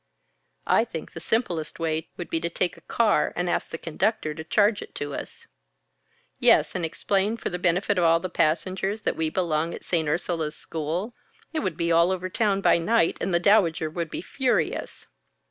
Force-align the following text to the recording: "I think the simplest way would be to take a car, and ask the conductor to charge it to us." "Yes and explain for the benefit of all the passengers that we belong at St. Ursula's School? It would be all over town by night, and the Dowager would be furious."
"I 0.65 0.83
think 0.83 1.13
the 1.13 1.19
simplest 1.19 1.77
way 1.77 2.09
would 2.17 2.31
be 2.31 2.39
to 2.39 2.49
take 2.49 2.75
a 2.75 2.81
car, 2.81 3.33
and 3.35 3.47
ask 3.47 3.69
the 3.69 3.77
conductor 3.77 4.33
to 4.33 4.43
charge 4.43 4.81
it 4.81 4.95
to 4.95 5.13
us." 5.13 5.45
"Yes 6.39 6.73
and 6.73 6.83
explain 6.83 7.37
for 7.37 7.51
the 7.51 7.59
benefit 7.59 7.99
of 7.99 8.03
all 8.03 8.19
the 8.19 8.27
passengers 8.27 9.03
that 9.03 9.15
we 9.15 9.29
belong 9.29 9.75
at 9.75 9.85
St. 9.85 10.09
Ursula's 10.09 10.55
School? 10.55 11.13
It 11.53 11.59
would 11.59 11.77
be 11.77 11.91
all 11.91 12.09
over 12.09 12.29
town 12.29 12.61
by 12.61 12.79
night, 12.79 13.17
and 13.21 13.31
the 13.31 13.39
Dowager 13.39 13.91
would 13.91 14.09
be 14.09 14.23
furious." 14.23 15.05